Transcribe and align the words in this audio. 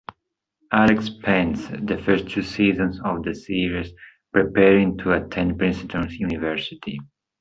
Alex 0.71 1.05
spends 1.05 1.67
the 1.67 2.01
first 2.03 2.27
two 2.27 2.41
seasons 2.41 2.99
of 3.05 3.21
the 3.23 3.35
series 3.35 3.91
preparing 4.33 4.97
to 4.97 5.11
attend 5.13 5.59
Princeton 5.59 6.09
University. 6.09 6.99